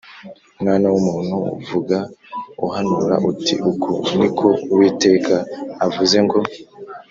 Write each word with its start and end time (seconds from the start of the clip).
Mwana 0.61 0.87
w’umuntu, 0.93 1.37
vuga 1.69 1.97
uhanura 2.65 3.15
uti 3.31 3.53
‘Uku 3.71 3.91
ni 4.19 4.29
ko 4.37 4.47
Uwiteka 4.73 5.35
avuze 5.85 6.17
ngo: 6.25 6.39